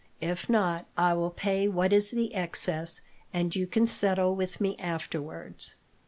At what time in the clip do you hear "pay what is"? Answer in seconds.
1.29-2.09